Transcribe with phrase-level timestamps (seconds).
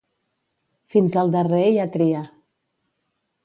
[0.95, 2.25] Fins al darrer hi ha tria.